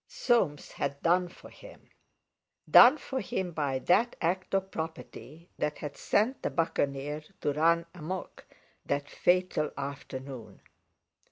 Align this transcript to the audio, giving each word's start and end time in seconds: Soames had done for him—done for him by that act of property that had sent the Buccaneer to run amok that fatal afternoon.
Soames 0.07 0.71
had 0.71 0.99
done 1.03 1.27
for 1.27 1.51
him—done 1.51 2.97
for 2.97 3.19
him 3.21 3.51
by 3.51 3.77
that 3.77 4.15
act 4.19 4.55
of 4.55 4.71
property 4.71 5.51
that 5.59 5.77
had 5.77 5.95
sent 5.95 6.41
the 6.41 6.49
Buccaneer 6.49 7.21
to 7.41 7.53
run 7.53 7.85
amok 7.93 8.45
that 8.83 9.07
fatal 9.07 9.69
afternoon. 9.77 10.59